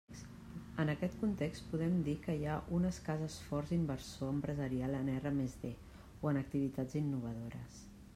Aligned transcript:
En 0.83 0.91
aquest 0.91 1.17
context, 1.23 1.65
podem 1.73 1.99
dir 2.07 2.15
que 2.23 2.33
hi 2.39 2.47
ha 2.47 2.55
un 2.77 2.89
escàs 2.89 3.21
l'esforç 3.25 3.73
inversor 3.77 4.33
empresarial 4.37 4.97
en 5.01 5.13
R+D 5.17 5.71
o 5.75 6.33
en 6.33 6.41
activitats 6.43 6.99
innovadores. 7.03 7.79